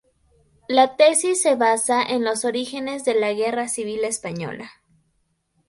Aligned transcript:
La 0.67 0.95
tesis 0.95 1.43
se 1.43 1.55
basa 1.55 2.01
en 2.01 2.23
los 2.23 2.43
orígenes 2.43 3.05
de 3.05 3.13
la 3.13 3.33
Guerra 3.33 3.67
Civil 3.67 4.03
Española. 4.03 4.71